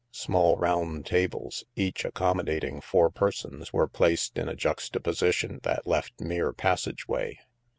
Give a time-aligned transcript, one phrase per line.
[0.09, 5.85] Small round tables, each accom modating four persons, were placed in a juxtaposi tion that
[5.85, 7.37] left mere passageway.